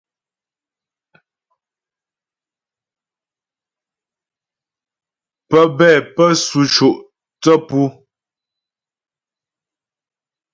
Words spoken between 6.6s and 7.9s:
co' thə́ pu.